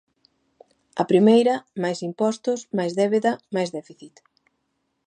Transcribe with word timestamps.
A 1.01 1.03
primeira, 1.11 1.55
máis 1.83 1.99
impostos, 2.09 2.59
máis 2.77 2.91
débeda, 2.99 3.31
máis 3.55 3.69
déficit. 3.77 4.15